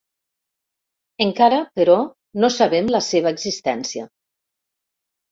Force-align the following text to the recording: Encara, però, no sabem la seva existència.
Encara, 1.25 1.59
però, 1.79 1.97
no 2.43 2.49
sabem 2.55 2.89
la 2.95 3.01
seva 3.09 3.33
existència. 3.37 4.07